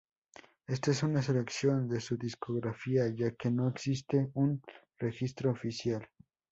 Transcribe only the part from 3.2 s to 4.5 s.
que no existe